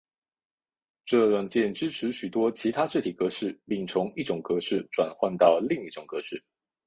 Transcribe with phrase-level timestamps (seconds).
[1.05, 6.43] 这软件支持许多其他字体格式并从一种格式转换到另一种格式。